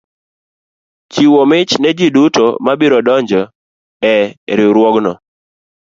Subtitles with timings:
[1.11, 3.41] Chiwo mich ne ji duto ma biro donjo
[4.13, 4.15] e
[4.57, 5.11] riwruogno.